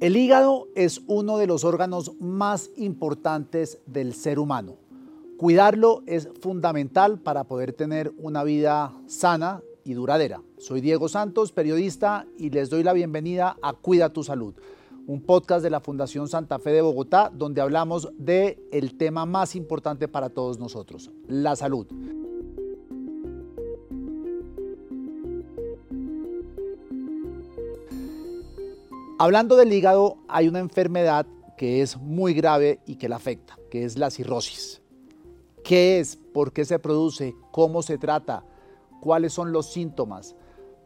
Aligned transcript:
El 0.00 0.16
hígado 0.16 0.68
es 0.74 1.02
uno 1.08 1.36
de 1.36 1.46
los 1.46 1.62
órganos 1.62 2.12
más 2.18 2.70
importantes 2.78 3.80
del 3.84 4.14
ser 4.14 4.38
humano. 4.38 4.76
Cuidarlo 5.36 6.02
es 6.06 6.30
fundamental 6.40 7.18
para 7.18 7.44
poder 7.44 7.74
tener 7.74 8.10
una 8.16 8.42
vida 8.42 8.94
sana 9.06 9.60
y 9.84 9.92
duradera. 9.92 10.40
Soy 10.56 10.80
Diego 10.80 11.10
Santos, 11.10 11.52
periodista, 11.52 12.26
y 12.38 12.48
les 12.48 12.70
doy 12.70 12.82
la 12.82 12.94
bienvenida 12.94 13.58
a 13.60 13.74
Cuida 13.74 14.10
tu 14.10 14.24
Salud, 14.24 14.54
un 15.06 15.20
podcast 15.20 15.62
de 15.62 15.68
la 15.68 15.80
Fundación 15.80 16.28
Santa 16.28 16.58
Fe 16.58 16.70
de 16.70 16.80
Bogotá, 16.80 17.30
donde 17.34 17.60
hablamos 17.60 18.08
de 18.16 18.58
tema 18.96 19.26
más 19.26 19.54
importante 19.54 20.08
para 20.08 20.30
todos 20.30 20.58
nosotros, 20.58 21.10
la 21.28 21.56
salud. 21.56 21.86
Hablando 29.22 29.56
del 29.56 29.70
hígado, 29.70 30.16
hay 30.28 30.48
una 30.48 30.60
enfermedad 30.60 31.26
que 31.58 31.82
es 31.82 31.98
muy 31.98 32.32
grave 32.32 32.80
y 32.86 32.96
que 32.96 33.06
la 33.06 33.16
afecta, 33.16 33.58
que 33.70 33.84
es 33.84 33.98
la 33.98 34.10
cirrosis. 34.10 34.80
¿Qué 35.62 36.00
es? 36.00 36.16
¿Por 36.32 36.54
qué 36.54 36.64
se 36.64 36.78
produce? 36.78 37.34
¿Cómo 37.50 37.82
se 37.82 37.98
trata? 37.98 38.42
¿Cuáles 39.02 39.34
son 39.34 39.52
los 39.52 39.70
síntomas? 39.74 40.34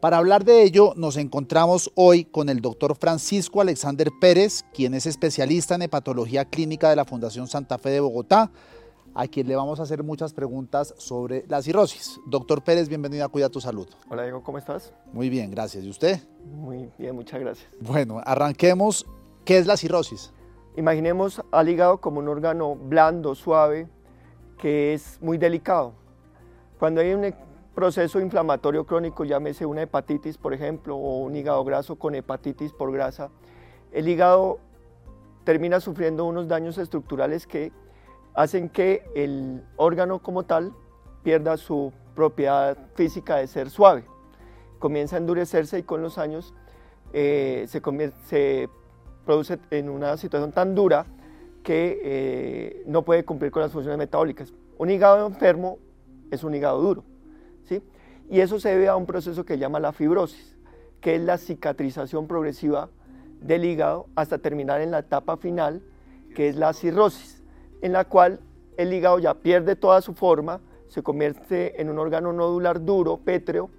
Para 0.01 0.17
hablar 0.17 0.43
de 0.43 0.63
ello, 0.63 0.91
nos 0.97 1.15
encontramos 1.15 1.93
hoy 1.95 2.25
con 2.25 2.49
el 2.49 2.59
doctor 2.59 2.97
Francisco 2.97 3.61
Alexander 3.61 4.11
Pérez, 4.19 4.65
quien 4.73 4.95
es 4.95 5.05
especialista 5.05 5.75
en 5.75 5.83
hepatología 5.83 6.43
clínica 6.43 6.89
de 6.89 6.97
la 6.97 7.05
Fundación 7.05 7.47
Santa 7.47 7.77
Fe 7.77 7.91
de 7.91 8.01
Bogotá, 8.01 8.51
a 9.15 9.27
quien 9.27 9.47
le 9.47 9.55
vamos 9.55 9.79
a 9.79 9.83
hacer 9.83 10.03
muchas 10.03 10.33
preguntas 10.33 10.93
sobre 10.97 11.45
la 11.47 11.61
cirrosis. 11.61 12.19
Doctor 12.25 12.61
Pérez, 12.63 12.89
bienvenido 12.89 13.23
a 13.25 13.29
Cuida 13.29 13.47
tu 13.49 13.61
Salud. 13.61 13.87
Hola 14.09 14.23
Diego, 14.23 14.43
¿cómo 14.43 14.57
estás? 14.57 14.93
Muy 15.13 15.29
bien, 15.29 15.49
gracias. 15.51 15.85
¿Y 15.85 15.89
usted? 15.89 16.19
Muy 16.43 16.91
bien, 16.97 17.15
muchas 17.15 17.39
gracias. 17.39 17.67
Bueno, 17.79 18.21
arranquemos. 18.23 19.05
¿Qué 19.45 19.57
es 19.57 19.67
la 19.67 19.77
cirrosis? 19.77 20.33
Imaginemos 20.75 21.41
al 21.51 21.69
hígado 21.69 22.01
como 22.01 22.19
un 22.19 22.27
órgano 22.27 22.75
blando, 22.75 23.35
suave, 23.35 23.87
que 24.57 24.93
es 24.93 25.17
muy 25.21 25.37
delicado. 25.37 25.93
Cuando 26.77 26.99
hay 26.99 27.13
un 27.13 27.33
proceso 27.73 28.19
inflamatorio 28.19 28.85
crónico, 28.85 29.23
llámese 29.23 29.65
una 29.65 29.83
hepatitis, 29.83 30.37
por 30.37 30.53
ejemplo, 30.53 30.97
o 30.97 31.19
un 31.19 31.35
hígado 31.37 31.63
graso 31.63 31.95
con 31.95 32.15
hepatitis 32.15 32.73
por 32.73 32.91
grasa, 32.91 33.29
el 33.93 34.09
hígado 34.09 34.59
termina 35.45 35.79
sufriendo 35.79 36.25
unos 36.25 36.49
daños 36.49 36.77
estructurales 36.77 37.47
que 37.47 37.71
hacen 38.35 38.69
que 38.69 39.03
el 39.15 39.63
órgano 39.77 40.19
como 40.19 40.43
tal 40.43 40.73
pierda 41.23 41.57
su 41.57 41.91
propiedad 42.13 42.77
física 42.93 43.37
de 43.37 43.47
ser 43.47 43.69
suave. 43.69 44.03
Comienza 44.79 45.15
a 45.15 45.19
endurecerse 45.19 45.79
y 45.79 45.83
con 45.83 46.01
los 46.01 46.17
años 46.17 46.53
eh, 47.13 47.65
se, 47.67 47.81
se, 48.27 48.69
produce 49.25 49.57
en 49.71 49.89
una 49.89 50.17
situación 50.17 50.51
tan 50.51 50.75
dura 50.75 51.05
que 51.63 51.99
eh, 52.03 52.83
no 52.85 53.01
puede 53.03 53.25
cumplir 53.25 53.51
con 53.51 53.63
las 53.63 53.71
funciones 53.71 53.97
metabólicas. 53.97 54.53
Un 54.77 54.91
hígado 54.91 55.25
enfermo 55.25 55.79
es 56.29 56.43
un 56.43 56.53
hígado 56.53 56.79
duro. 56.79 57.03
¿sí? 57.63 57.81
Y 58.29 58.41
eso 58.41 58.59
se 58.59 58.69
debe 58.69 58.87
a 58.87 58.95
un 58.95 59.05
proceso 59.05 59.45
que 59.45 59.57
llama 59.57 59.79
la 59.79 59.93
fibrosis, 59.93 60.55
que 61.01 61.15
es 61.15 61.21
la 61.21 61.37
cicatrización 61.37 62.27
progresiva 62.27 62.89
del 63.41 63.65
hígado 63.65 64.07
hasta 64.15 64.37
terminar 64.37 64.81
en 64.81 64.91
la 64.91 64.99
etapa 64.99 65.37
final, 65.37 65.81
que 66.35 66.49
es 66.49 66.55
la 66.55 66.73
cirrosis 66.73 67.34
en 67.85 67.93
la 67.93 68.05
cual 68.05 68.39
el 68.77 68.91
hígado 68.91 69.19
ya 69.19 69.35
pierde 69.35 69.75
toda 69.75 70.01
su 70.01 70.15
forma, 70.15 70.59
se 70.87 71.03
convierte 71.03 71.79
en 71.79 71.91
un 71.91 71.99
órgano 71.99 72.33
nodular 72.33 72.83
duro, 72.83 73.17
pétreo, 73.17 73.69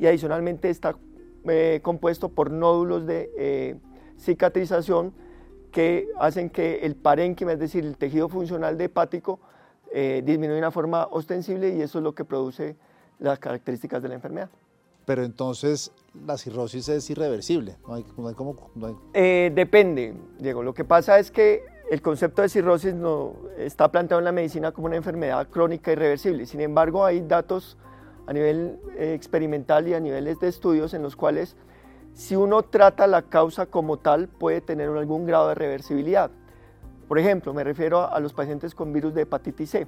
y 0.00 0.06
adicionalmente 0.08 0.68
está 0.68 0.96
eh, 1.44 1.78
compuesto 1.80 2.28
por 2.28 2.50
nódulos 2.50 3.06
de 3.06 3.30
eh, 3.38 3.76
cicatrización 4.18 5.14
que 5.70 6.08
hacen 6.18 6.50
que 6.50 6.80
el 6.80 6.96
parénquima, 6.96 7.52
es 7.52 7.60
decir, 7.60 7.84
el 7.84 7.96
tejido 7.96 8.28
funcional 8.28 8.76
de 8.76 8.86
hepático, 8.86 9.38
eh, 9.92 10.22
disminuya 10.24 10.54
de 10.54 10.58
una 10.58 10.72
forma 10.72 11.06
ostensible 11.12 11.72
y 11.72 11.82
eso 11.82 11.98
es 11.98 12.02
lo 12.02 12.16
que 12.16 12.24
produce 12.24 12.74
las 13.20 13.38
características 13.38 14.02
de 14.02 14.08
la 14.08 14.16
enfermedad. 14.16 14.50
Pero 15.04 15.22
entonces 15.22 15.92
la 16.26 16.36
cirrosis 16.36 16.88
es 16.88 17.08
irreversible, 17.10 17.76
no 17.86 17.94
hay, 17.94 18.34
como, 18.34 18.72
depende, 19.12 20.14
Diego. 20.40 20.64
Lo 20.64 20.74
que 20.74 20.84
pasa 20.84 21.20
es 21.20 21.30
que 21.30 21.71
el 21.92 22.00
concepto 22.00 22.40
de 22.40 22.48
cirrosis 22.48 22.94
no, 22.94 23.36
está 23.58 23.92
planteado 23.92 24.20
en 24.20 24.24
la 24.24 24.32
medicina 24.32 24.72
como 24.72 24.86
una 24.86 24.96
enfermedad 24.96 25.46
crónica 25.48 25.92
irreversible. 25.92 26.46
Sin 26.46 26.62
embargo, 26.62 27.04
hay 27.04 27.20
datos 27.20 27.76
a 28.26 28.32
nivel 28.32 28.80
eh, 28.96 29.12
experimental 29.12 29.86
y 29.86 29.92
a 29.92 30.00
niveles 30.00 30.40
de 30.40 30.48
estudios 30.48 30.94
en 30.94 31.02
los 31.02 31.16
cuales 31.16 31.54
si 32.14 32.34
uno 32.34 32.62
trata 32.62 33.06
la 33.06 33.20
causa 33.20 33.66
como 33.66 33.98
tal 33.98 34.28
puede 34.28 34.62
tener 34.62 34.88
algún 34.88 35.26
grado 35.26 35.48
de 35.48 35.54
reversibilidad. 35.54 36.30
Por 37.08 37.18
ejemplo, 37.18 37.52
me 37.52 37.62
refiero 37.62 38.10
a, 38.10 38.18
los 38.20 38.32
pacientes 38.32 38.74
con 38.74 38.90
virus 38.94 39.12
de 39.12 39.22
hepatitis 39.22 39.68
C. 39.68 39.86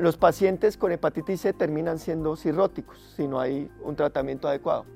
Los 0.00 0.16
pacientes 0.16 0.78
con 0.78 0.92
hepatitis 0.92 1.42
C 1.42 1.52
terminan 1.52 1.98
siendo 1.98 2.36
cirróticos 2.36 3.12
si 3.16 3.28
no 3.28 3.38
hay 3.38 3.70
un 3.82 3.96
tratamiento 3.96 4.48
adecuado. 4.48 4.86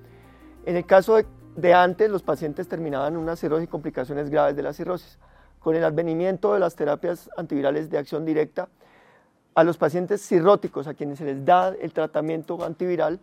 En 0.65 0.76
el 0.76 0.87
caso 0.87 1.19
de, 1.56 1.75
antes, 1.75 2.10
los 2.10 2.22
pacientes 2.22 2.69
terminaban 2.69 3.19
una 3.19 3.37
cirrosis 3.37 3.65
y 3.65 3.71
complicaciones 3.71 4.31
graves 4.31 4.56
de 4.56 4.62
la 4.62 4.72
cirrosis 4.72 5.19
con 5.62 5.77
el 5.77 5.84
advenimiento 5.84 6.55
de 6.55 6.61
las 6.61 6.75
terapias 6.75 7.31
antivirales 7.37 7.91
de 7.91 7.99
acción 7.99 8.25
directa, 8.25 8.69
a 9.55 9.65
los 9.65 9.77
pacientes 9.77 10.27
cirróticos 10.27 10.87
a 10.87 10.95
quienes 10.95 11.19
se 11.19 11.25
les 11.25 11.45
da 11.45 11.75
el 11.81 11.93
tratamiento 11.93 12.65
antiviral 12.65 13.21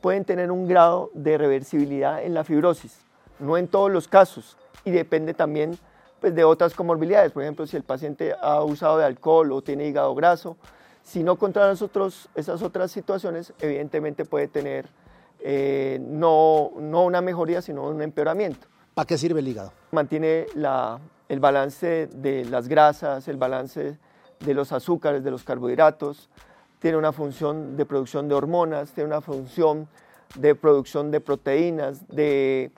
pueden 0.00 0.24
tener 0.24 0.50
un 0.50 0.66
grado 0.66 1.10
de 1.14 1.38
reversibilidad 1.38 2.22
en 2.22 2.34
la 2.34 2.44
fibrosis, 2.44 2.98
no 3.38 3.56
en 3.56 3.68
todos 3.68 3.90
los 3.90 4.08
casos, 4.08 4.56
y 4.84 4.90
depende 4.90 5.34
también 5.34 5.78
pues, 6.20 6.34
de 6.34 6.44
otras 6.44 6.74
comorbilidades, 6.74 7.32
por 7.32 7.42
ejemplo, 7.42 7.66
si 7.66 7.76
el 7.76 7.82
paciente 7.82 8.34
ha 8.40 8.62
usado 8.62 8.98
de 8.98 9.04
alcohol 9.04 9.52
o 9.52 9.62
tiene 9.62 9.86
hígado 9.86 10.14
graso, 10.14 10.56
si 11.02 11.22
no 11.22 11.36
contra 11.36 11.68
nosotros 11.68 12.28
esas 12.34 12.62
otras 12.62 12.90
situaciones, 12.90 13.52
evidentemente 13.60 14.24
puede 14.24 14.48
tener 14.48 14.88
eh, 15.40 15.98
no, 16.00 16.72
no 16.80 17.04
una 17.04 17.20
mejoría, 17.20 17.62
sino 17.62 17.84
un 17.88 18.02
empeoramiento. 18.02 18.66
¿Para 18.94 19.06
qué 19.06 19.18
sirve 19.18 19.40
el 19.40 19.48
hígado? 19.48 19.72
Mantiene 19.92 20.46
la 20.54 20.98
el 21.28 21.40
balance 21.40 22.08
de 22.08 22.44
las 22.44 22.68
grasas, 22.68 23.28
el 23.28 23.36
balance 23.36 23.98
de 24.40 24.54
los 24.54 24.72
azúcares, 24.72 25.24
de 25.24 25.30
los 25.30 25.44
carbohidratos, 25.44 26.28
tiene 26.78 26.96
una 26.96 27.12
función 27.12 27.76
de 27.76 27.86
producción 27.86 28.28
de 28.28 28.34
hormonas, 28.34 28.92
tiene 28.92 29.08
una 29.08 29.20
función 29.20 29.88
de 30.34 30.54
producción 30.54 31.10
de 31.10 31.20
proteínas, 31.20 32.06
de 32.08 32.70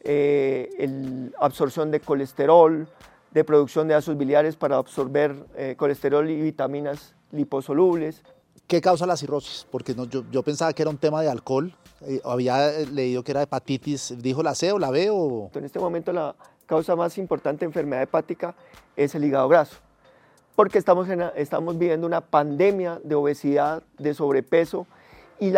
eh, 0.00 1.30
absorción 1.38 1.90
de 1.90 2.00
colesterol, 2.00 2.88
de 3.32 3.44
producción 3.44 3.88
de 3.88 3.94
ácidos 3.94 4.18
biliares 4.18 4.56
para 4.56 4.76
absorber 4.76 5.34
eh, 5.56 5.74
colesterol 5.76 6.28
y 6.30 6.40
vitaminas 6.40 7.14
liposolubles. 7.32 8.22
¿Qué 8.66 8.80
causa 8.80 9.06
la 9.06 9.16
cirrosis? 9.16 9.66
Porque 9.70 9.94
yo, 10.30 10.42
pensaba 10.42 10.72
que 10.72 10.82
era 10.82 10.90
un 10.90 10.98
tema 10.98 11.22
de 11.22 11.28
alcohol, 11.28 11.74
eh, 12.02 12.20
había 12.24 12.70
leído 12.92 13.22
que 13.22 13.32
era 13.32 13.42
hepatitis, 13.42 14.14
¿dijo 14.18 14.42
la 14.42 14.54
C 14.54 14.72
o 14.72 14.78
la 14.78 14.90
B? 14.90 15.08
O... 15.10 15.50
En 15.54 15.64
este 15.64 15.78
momento 15.78 16.12
la, 16.12 16.34
causa 16.66 16.96
más 16.96 17.18
importante 17.18 17.60
de 17.60 17.66
enfermedad 17.66 18.02
hepática 18.02 18.54
es 18.96 19.14
el 19.14 19.24
hígado 19.24 19.48
graso, 19.48 19.76
porque 20.54 20.78
estamos, 20.78 21.08
estamos 21.36 21.78
viviendo 21.78 22.06
una 22.06 22.20
pandemia 22.20 23.00
de 23.02 23.14
obesidad, 23.14 23.82
de 23.98 24.14
sobrepeso, 24.14 24.86
y 25.38 25.52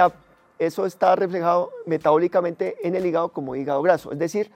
eso 0.58 0.86
está 0.86 1.14
reflejado 1.16 1.70
metabólicamente 1.86 2.76
en 2.82 2.94
el 2.94 3.06
hígado 3.06 3.30
como 3.30 3.56
hígado 3.56 3.82
graso. 3.82 4.12
Es 4.12 4.18
decir, 4.18 4.50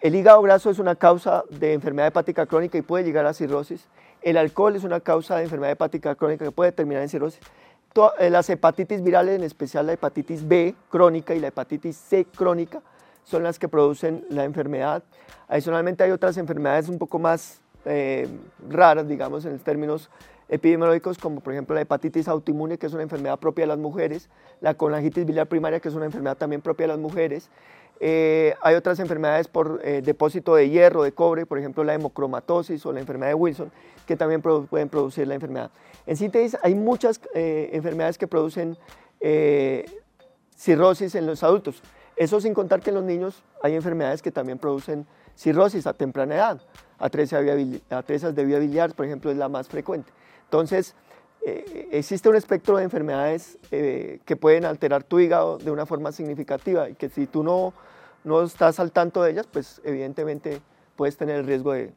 el 0.00 0.14
hígado 0.14 0.40
graso 0.42 0.70
es 0.70 0.78
una 0.78 0.94
causa 0.94 1.44
de 1.50 1.72
enfermedad 1.72 2.08
hepática 2.08 2.46
crónica 2.46 2.78
y 2.78 2.82
puede 2.82 3.04
llegar 3.04 3.26
a 3.26 3.34
cirrosis. 3.34 3.88
El 4.22 4.36
alcohol 4.36 4.76
es 4.76 4.84
una 4.84 5.00
causa 5.00 5.36
de 5.36 5.44
enfermedad 5.44 5.72
hepática 5.72 6.14
crónica 6.14 6.44
que 6.44 6.52
puede 6.52 6.70
terminar 6.72 7.02
en 7.02 7.08
cirrosis. 7.08 7.40
Eh, 8.18 8.30
las 8.30 8.48
hepatitis 8.48 9.02
virales, 9.02 9.34
en 9.36 9.42
especial 9.42 9.86
la 9.86 9.94
hepatitis 9.94 10.46
B 10.46 10.74
crónica 10.88 11.34
y 11.34 11.40
la 11.40 11.48
hepatitis 11.48 11.96
C 11.96 12.24
crónica, 12.24 12.80
son 13.28 13.42
las 13.42 13.58
que 13.58 13.68
producen 13.68 14.24
la 14.30 14.44
enfermedad. 14.44 15.02
Adicionalmente 15.48 16.02
hay 16.02 16.10
otras 16.12 16.38
enfermedades 16.38 16.88
un 16.88 16.98
poco 16.98 17.18
más 17.18 17.60
eh, 17.84 18.26
raras, 18.70 19.06
digamos, 19.06 19.44
en 19.44 19.58
términos 19.58 20.08
epidemiológicos, 20.48 21.18
como 21.18 21.40
por 21.40 21.52
ejemplo 21.52 21.74
la 21.74 21.82
hepatitis 21.82 22.26
autoinmune, 22.26 22.78
que 22.78 22.86
es 22.86 22.94
una 22.94 23.02
enfermedad 23.02 23.38
propia 23.38 23.64
de 23.64 23.66
las 23.66 23.78
mujeres, 23.78 24.30
la 24.62 24.72
colangitis 24.72 25.26
biliar 25.26 25.46
primaria, 25.46 25.78
que 25.78 25.90
es 25.90 25.94
una 25.94 26.06
enfermedad 26.06 26.38
también 26.38 26.62
propia 26.62 26.84
de 26.84 26.88
las 26.88 26.98
mujeres. 26.98 27.50
Eh, 28.00 28.54
hay 28.62 28.76
otras 28.76 28.98
enfermedades 28.98 29.46
por 29.46 29.80
eh, 29.84 30.00
depósito 30.02 30.54
de 30.54 30.70
hierro, 30.70 31.02
de 31.02 31.12
cobre, 31.12 31.44
por 31.44 31.58
ejemplo 31.58 31.84
la 31.84 31.92
hemocromatosis 31.92 32.86
o 32.86 32.92
la 32.94 33.00
enfermedad 33.00 33.32
de 33.32 33.34
Wilson, 33.34 33.70
que 34.06 34.16
también 34.16 34.40
pueden 34.40 34.88
producir 34.88 35.28
la 35.28 35.34
enfermedad. 35.34 35.70
En 36.06 36.16
síntesis, 36.16 36.56
hay 36.62 36.74
muchas 36.74 37.20
enfermedades 37.34 38.16
que 38.16 38.26
producen 38.26 38.78
cirrosis 40.56 41.14
en 41.14 41.26
los 41.26 41.42
adultos. 41.42 41.82
Eso 42.18 42.40
sin 42.40 42.52
contar 42.52 42.80
que 42.80 42.90
en 42.90 42.96
los 42.96 43.04
niños 43.04 43.42
hay 43.62 43.74
enfermedades 43.74 44.22
que 44.22 44.32
también 44.32 44.58
producen 44.58 45.06
cirrosis 45.36 45.86
a 45.86 45.92
temprana 45.92 46.34
edad. 46.34 46.60
Atresia, 46.98 47.40
de 47.40 48.44
vía 48.44 48.58
biliar, 48.58 48.92
por 48.94 49.06
ejemplo, 49.06 49.30
es 49.30 49.36
la 49.36 49.48
más 49.48 49.68
frecuente. 49.68 50.10
Entonces, 50.44 50.96
eh, 51.46 51.88
existe 51.92 52.28
un 52.28 52.34
espectro 52.34 52.76
de 52.76 52.82
enfermedades 52.82 53.56
eh, 53.70 54.18
que 54.24 54.34
pueden 54.34 54.64
alterar 54.64 55.04
tu 55.04 55.20
hígado 55.20 55.58
de 55.58 55.70
una 55.70 55.86
forma 55.86 56.10
significativa 56.10 56.88
y 56.88 56.94
que 56.94 57.08
si 57.08 57.28
tú 57.28 57.44
no, 57.44 57.72
no 58.24 58.42
estás 58.42 58.80
al 58.80 58.90
tanto 58.90 59.22
de 59.22 59.30
ellas, 59.30 59.46
pues 59.46 59.80
evidentemente 59.84 60.60
puedes 60.96 61.16
tener 61.16 61.36
el 61.36 61.46
riesgo 61.46 61.72
de, 61.72 61.92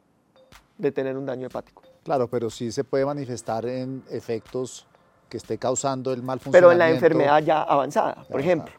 de 0.78 0.92
tener 0.92 1.16
un 1.16 1.26
daño 1.26 1.48
hepático. 1.48 1.82
Claro, 2.04 2.28
pero 2.28 2.48
sí 2.48 2.70
se 2.70 2.84
puede 2.84 3.04
manifestar 3.04 3.66
en 3.66 4.04
efectos 4.08 4.86
que 5.28 5.38
esté 5.38 5.58
causando 5.58 6.12
el 6.12 6.22
mal 6.22 6.38
funcionamiento. 6.38 6.68
Pero 6.68 6.72
en 6.72 6.78
la 6.78 6.90
enfermedad 6.90 7.42
ya 7.42 7.62
avanzada, 7.62 8.24
por 8.30 8.40
ejemplo. 8.40 8.72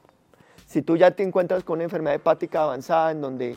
Si 0.73 0.81
tú 0.81 0.97
ya 0.97 1.11
te 1.11 1.21
encuentras 1.21 1.63
con 1.63 1.75
una 1.75 1.83
enfermedad 1.83 2.15
hepática 2.15 2.63
avanzada 2.63 3.11
en 3.11 3.21
donde, 3.21 3.55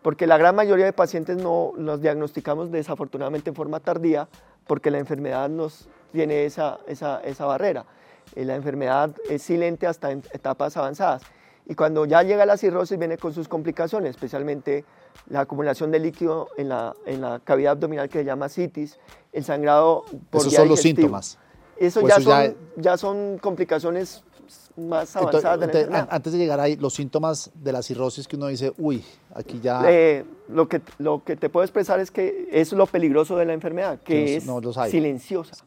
porque 0.00 0.28
la 0.28 0.38
gran 0.38 0.54
mayoría 0.54 0.84
de 0.84 0.92
pacientes 0.92 1.36
no 1.36 1.72
los 1.76 2.00
diagnosticamos 2.00 2.70
desafortunadamente 2.70 3.50
en 3.50 3.56
forma 3.56 3.80
tardía, 3.80 4.28
porque 4.68 4.92
la 4.92 5.00
enfermedad 5.00 5.48
nos 5.48 5.88
tiene 6.12 6.44
esa, 6.44 6.78
esa, 6.86 7.20
esa 7.24 7.46
barrera. 7.46 7.84
Eh, 8.36 8.44
la 8.44 8.54
enfermedad 8.54 9.12
es 9.28 9.42
silente 9.42 9.88
hasta 9.88 10.12
en 10.12 10.22
etapas 10.32 10.76
avanzadas. 10.76 11.22
Y 11.66 11.74
cuando 11.74 12.06
ya 12.06 12.22
llega 12.22 12.46
la 12.46 12.56
cirrosis 12.56 12.96
viene 12.96 13.18
con 13.18 13.34
sus 13.34 13.48
complicaciones, 13.48 14.10
especialmente 14.10 14.84
la 15.30 15.40
acumulación 15.40 15.90
de 15.90 15.98
líquido 15.98 16.46
en 16.56 16.68
la, 16.68 16.94
en 17.06 17.22
la 17.22 17.40
cavidad 17.40 17.72
abdominal 17.72 18.08
que 18.08 18.20
se 18.20 18.24
llama 18.24 18.48
citis, 18.48 19.00
el 19.32 19.42
sangrado 19.42 20.04
por 20.30 20.42
Esos 20.42 20.54
son 20.54 20.68
los 20.68 20.80
síntomas. 20.80 21.40
Eso, 21.76 22.06
ya, 22.06 22.20
son, 22.20 22.56
ya... 22.76 22.96
son 22.96 23.38
complicaciones 23.38 24.22
más 24.76 25.14
avanzadas 25.16 25.60
de 25.60 25.66
la 25.66 25.72
enfermedad. 25.72 26.08
Antes 26.10 26.32
de 26.32 26.38
llegar 26.38 26.60
ahí, 26.60 26.76
los 26.76 26.94
síntomas 26.94 27.50
de 27.54 27.72
la 27.72 27.82
cirrosis 27.82 28.26
que 28.26 28.36
uno 28.36 28.46
dice, 28.46 28.72
uy, 28.78 29.04
aquí 29.34 29.60
ya... 29.60 29.82
Eh, 29.86 30.24
lo, 30.48 30.68
que, 30.68 30.80
lo 30.98 31.22
que 31.24 31.36
te 31.36 31.48
puedo 31.48 31.64
expresar 31.64 32.00
es 32.00 32.10
que 32.10 32.48
es 32.50 32.72
lo 32.72 32.86
peligroso 32.86 33.36
de 33.36 33.44
la 33.44 33.52
enfermedad, 33.52 34.00
que 34.00 34.36
es 34.36 34.44
silenciosa. 34.90 35.64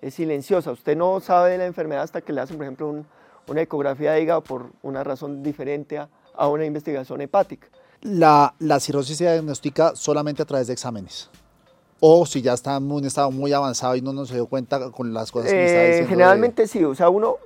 Es 0.00 0.14
silenciosa. 0.14 0.72
Usted 0.72 0.96
no 0.96 1.20
sabe 1.20 1.52
de 1.52 1.58
la 1.58 1.66
enfermedad 1.66 2.02
hasta 2.04 2.20
que 2.20 2.32
le 2.32 2.40
hacen, 2.40 2.56
por 2.56 2.64
ejemplo, 2.64 3.04
una 3.48 3.60
ecografía 3.60 4.12
de 4.12 4.22
hígado 4.22 4.42
por 4.42 4.70
una 4.82 5.02
razón 5.02 5.42
diferente 5.42 5.98
a, 5.98 6.08
a 6.34 6.48
una 6.48 6.64
investigación 6.64 7.20
hepática. 7.20 7.68
La, 8.02 8.54
la 8.58 8.78
cirrosis 8.78 9.16
se 9.16 9.24
diagnostica 9.24 9.96
solamente 9.96 10.42
a 10.42 10.44
través 10.44 10.66
de 10.66 10.74
exámenes 10.74 11.30
o 12.00 12.26
si 12.26 12.42
ya 12.42 12.52
está 12.52 12.76
en 12.76 12.90
un 12.90 13.04
estado 13.04 13.30
muy 13.30 13.52
avanzado 13.52 13.96
y 13.96 14.02
no 14.02 14.12
nos 14.12 14.28
se 14.28 14.34
dio 14.34 14.46
cuenta 14.46 14.90
con 14.90 15.14
las 15.14 15.32
cosas 15.32 15.50
que 15.50 15.64
está 15.64 15.82
eh, 15.82 15.86
diciendo. 15.86 16.10
Generalmente 16.10 16.66
sí, 16.66 16.84
o 16.84 16.94
sea, 16.94 17.08
uno, 17.08 17.36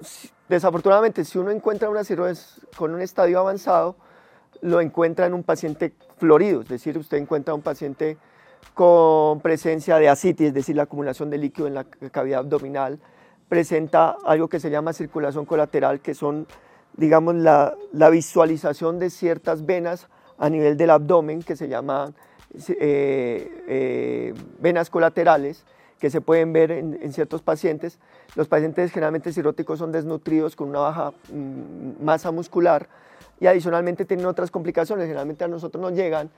desafortunadamente, 0.49 1.25
si 1.25 1.39
uno 1.39 1.51
encuentra 1.51 1.89
una 1.89 2.05
cirrosis 2.05 2.61
con 2.77 2.93
un 2.93 3.01
estadio 3.01 3.39
avanzado, 3.39 3.97
lo 4.61 4.81
encuentra 4.81 5.27
en 5.27 5.35
un 5.35 5.43
paciente 5.43 5.95
florido, 6.19 6.63
es 6.63 6.69
decir, 6.69 6.99
usted 6.99 7.19
encuentra 7.19 7.55
un 7.55 7.63
paciente 7.63 8.19
con 8.75 9.41
presencia 9.41 9.97
de 9.97 10.09
asitis, 10.09 10.49
es 10.49 10.55
decir, 10.55 10.77
la 10.77 10.83
acumulación 10.83 11.31
de 11.31 11.39
líquido 11.39 11.67
en 11.67 11.75
la 11.75 11.85
cavidad 11.85 12.41
abdominal, 12.41 12.99
presenta 13.49 14.17
algo 14.25 14.49
que 14.49 14.61
se 14.61 14.71
llama 14.71 14.93
circulación 14.93 15.45
colateral, 15.45 16.01
que 16.01 16.15
son, 16.15 16.47
digamos, 16.97 17.37
la, 17.37 17.75
la 17.93 18.11
visualización 18.11 18.99
de 18.99 19.11
ciertas 19.11 19.65
venas 19.65 20.09
a 20.39 20.49
nivel 20.51 20.77
del 20.77 20.91
abdomen, 20.91 21.43
que 21.43 21.57
se 21.57 21.69
llaman 21.69 22.15
eh, 22.55 23.65
eh, 23.69 24.35
venas 24.59 24.91
colaterales 24.91 25.65
que 26.01 26.11
se 26.11 26.21
pueden 26.21 26.53
ver 26.53 26.71
en, 26.71 27.13
ciertos 27.13 27.43
pacientes. 27.43 27.99
Los 28.35 28.49
pacientes 28.49 28.91
generalmente 28.91 29.33
cirróticos 29.33 29.79
son 29.79 29.93
desnutridos 29.93 30.57
con 30.57 30.71
una 30.71 30.81
baja 30.81 31.13
mm, 31.31 32.03
masa 32.03 32.31
muscular 32.31 32.89
y 33.39 33.47
adicionalmente 33.47 34.05
tienen 34.05 34.27
otras 34.27 34.51
complicaciones. 34.51 35.05
Generalmente 35.05 35.45
a 35.45 35.49
nosotros 35.49 35.81
nos 35.81 35.93
llegan 35.93 36.31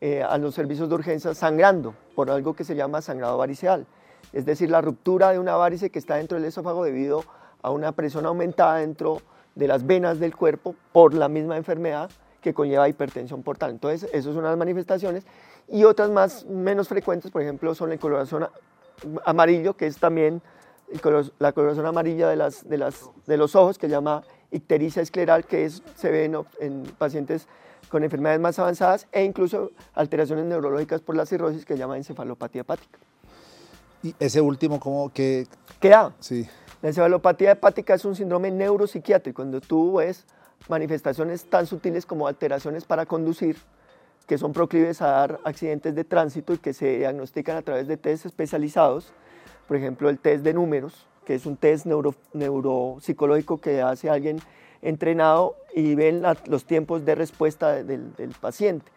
eh, 0.00 0.22
a 0.22 0.36
los 0.36 0.54
servicios 0.54 0.88
de 0.88 0.94
urgencia 0.94 1.34
sangrando 1.34 1.94
por 2.14 2.30
algo 2.30 2.54
que 2.54 2.64
se 2.64 2.76
llama 2.76 3.00
sangrado 3.00 3.38
variceal, 3.38 3.86
es 4.34 4.44
decir, 4.44 4.70
la 4.70 4.82
ruptura 4.82 5.30
de 5.30 5.38
una 5.38 5.56
varice 5.56 5.88
que 5.88 5.98
está 5.98 6.16
dentro 6.16 6.36
del 6.36 6.46
esófago 6.46 6.84
debido 6.84 7.24
a 7.62 7.70
una 7.70 7.92
presión 7.92 8.26
aumentada 8.26 8.76
dentro 8.76 9.22
de 9.54 9.66
las 9.66 9.86
venas 9.86 10.20
del 10.20 10.36
cuerpo 10.36 10.74
por 10.92 11.14
la 11.14 11.28
misma 11.28 11.56
enfermedad 11.56 12.10
que 12.42 12.52
conlleva 12.52 12.88
hipertensión 12.88 13.42
portal. 13.42 13.70
Entonces, 13.70 14.08
eso 14.12 14.30
es 14.30 14.36
una 14.36 14.48
de 14.48 14.52
las 14.52 14.58
manifestaciones 14.58 15.24
y 15.68 15.84
otras 15.84 16.10
más 16.10 16.44
menos 16.46 16.88
frecuentes, 16.88 17.30
por 17.30 17.42
ejemplo, 17.42 17.74
son 17.74 17.90
la 17.90 17.98
coloración 17.98 18.48
amarillo, 19.24 19.76
que 19.76 19.86
es 19.86 19.98
también 19.98 20.42
la 21.38 21.52
coloración 21.52 21.86
amarilla 21.86 22.28
de, 22.28 22.36
las, 22.36 22.68
de, 22.68 22.78
las, 22.78 23.10
de 23.26 23.36
los 23.36 23.56
ojos, 23.56 23.78
que 23.78 23.86
se 23.86 23.92
llama 23.92 24.22
ictericia 24.50 25.02
escleral, 25.02 25.44
que 25.44 25.64
es, 25.64 25.82
se 25.96 26.10
ve 26.10 26.30
en, 26.60 26.84
pacientes 26.98 27.46
con 27.88 28.04
enfermedades 28.04 28.40
más 28.40 28.58
avanzadas 28.58 29.06
e 29.12 29.24
incluso 29.24 29.70
alteraciones 29.94 30.44
neurológicas 30.44 31.00
por 31.00 31.16
la 31.16 31.26
cirrosis 31.26 31.64
que 31.64 31.74
se 31.74 31.78
llama 31.78 31.96
encefalopatía 31.96 32.62
hepática. 32.62 32.98
¿Y 34.02 34.14
ese 34.18 34.40
último 34.40 34.80
cómo 34.80 35.12
que 35.12 35.46
queda? 35.80 36.14
Sí. 36.20 36.48
La 36.82 36.88
encefalopatía 36.88 37.52
hepática 37.52 37.94
es 37.94 38.04
un 38.04 38.14
síndrome 38.14 38.50
neuropsiquiátrico, 38.50 39.36
cuando 39.36 39.60
tú 39.60 39.94
ves 39.94 40.24
manifestaciones 40.68 41.44
tan 41.44 41.66
sutiles 41.66 42.06
como 42.06 42.26
alteraciones 42.26 42.84
para 42.84 43.06
conducir, 43.06 43.56
que 44.26 44.38
son 44.38 44.52
proclives 44.52 45.02
a 45.02 45.08
dar 45.08 45.40
accidentes 45.44 45.94
de 45.94 46.04
tránsito 46.04 46.52
y 46.52 46.58
que 46.58 46.72
se 46.72 46.98
diagnostican 46.98 47.56
a 47.56 47.62
través 47.62 47.86
de 47.86 47.96
test 47.96 48.26
especializados, 48.26 49.12
por 49.68 49.76
ejemplo 49.76 50.08
el 50.08 50.18
test 50.18 50.42
de 50.42 50.52
números, 50.52 51.06
que 51.24 51.34
es 51.34 51.46
un 51.46 51.56
test 51.56 51.86
neuro, 51.86 52.14
neuropsicológico 52.32 53.60
que 53.60 53.82
hace 53.82 54.10
alguien 54.10 54.38
entrenado 54.82 55.56
y 55.74 55.94
ven 55.94 56.22
los 56.46 56.64
tiempos 56.64 57.04
de 57.04 57.14
respuesta 57.14 57.82
del, 57.82 58.12
paciente. 58.40 58.90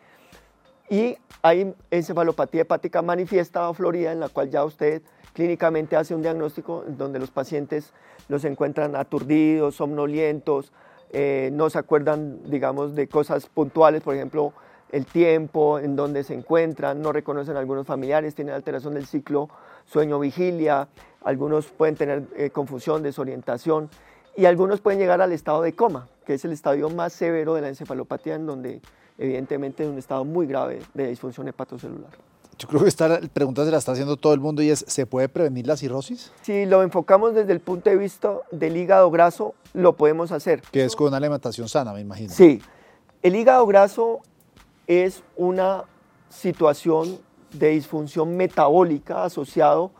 Y 0.89 1.17
hay 1.41 1.73
encefalopatía 1.91 2.61
hepática 2.61 3.01
manifiesta 3.01 3.69
o 3.69 3.73
florida, 3.73 4.11
en 4.11 4.19
la 4.19 4.29
cual 4.29 4.49
ya 4.49 4.63
usted 4.63 5.01
clínicamente 5.33 5.95
hace 5.95 6.15
un 6.15 6.21
diagnóstico 6.21 6.83
donde 6.87 7.19
los 7.19 7.31
pacientes 7.31 7.93
los 8.27 8.43
encuentran 8.45 8.95
aturdidos, 8.95 9.75
somnolientos, 9.75 10.71
eh, 11.11 11.49
no 11.53 11.69
se 11.69 11.79
acuerdan, 11.79 12.43
digamos, 12.49 12.95
de 12.95 13.07
cosas 13.07 13.47
puntuales, 13.47 14.01
por 14.01 14.15
ejemplo, 14.15 14.53
el 14.91 15.05
tiempo 15.05 15.79
en 15.79 15.95
donde 15.95 16.23
se 16.23 16.33
encuentran, 16.33 17.01
no 17.01 17.11
reconocen 17.11 17.55
a 17.55 17.59
algunos 17.59 17.85
familiares, 17.85 18.35
tienen 18.35 18.53
alteración 18.53 18.93
del 18.93 19.05
ciclo 19.05 19.49
sueño-vigilia, 19.85 20.87
algunos 21.23 21.67
pueden 21.67 21.95
tener 21.95 22.23
eh, 22.35 22.49
confusión, 22.49 23.03
desorientación 23.03 23.89
y 24.35 24.45
algunos 24.45 24.81
pueden 24.81 24.99
llegar 24.99 25.21
al 25.21 25.31
estado 25.31 25.61
de 25.61 25.73
coma, 25.73 26.07
que 26.25 26.35
es 26.35 26.45
el 26.45 26.53
estadio 26.53 26.89
más 26.89 27.13
severo 27.13 27.55
de 27.55 27.61
la 27.61 27.69
encefalopatía, 27.69 28.35
en 28.35 28.45
donde 28.45 28.81
evidentemente 29.17 29.83
es 29.83 29.89
un 29.89 29.97
estado 29.97 30.23
muy 30.25 30.47
grave 30.47 30.79
de 30.93 31.07
disfunción 31.07 31.47
hepatocelular. 31.47 32.11
Yo 32.57 32.67
creo 32.67 32.81
que 32.81 32.89
esta 32.89 33.21
pregunta 33.33 33.63
se 33.63 33.71
la 33.71 33.77
está 33.77 33.93
haciendo 33.93 34.17
todo 34.17 34.33
el 34.33 34.41
mundo 34.41 34.61
y 34.61 34.69
es, 34.69 34.83
¿se 34.85 35.05
puede 35.05 35.29
prevenir 35.29 35.65
la 35.65 35.77
cirrosis? 35.77 36.31
Si 36.41 36.65
lo 36.65 36.83
enfocamos 36.83 37.33
desde 37.33 37.53
el 37.53 37.61
punto 37.61 37.89
de 37.89 37.95
vista 37.95 38.33
del 38.51 38.75
hígado 38.75 39.09
graso, 39.11 39.55
lo 39.73 39.95
podemos 39.95 40.33
hacer. 40.33 40.61
Que 40.69 40.83
es 40.83 40.93
con 40.95 41.07
una 41.07 41.17
alimentación 41.17 41.69
sana, 41.69 41.93
me 41.93 42.01
imagino. 42.01 42.33
Sí. 42.33 42.61
El 43.21 43.35
hígado 43.37 43.65
graso 43.65 44.21
es 44.89 45.23
una 45.37 45.85
situación 46.29 47.19
de 47.53 47.69
disfunción 47.69 48.35
metabólica 48.35 49.23
asociado 49.23 49.91